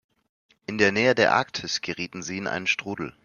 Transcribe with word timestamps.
In 0.65 0.79
der 0.79 0.91
Nähe 0.91 1.13
der 1.13 1.35
Arktis 1.35 1.81
gerieten 1.81 2.23
sie 2.23 2.39
in 2.39 2.47
einen 2.47 2.65
Strudel. 2.65 3.13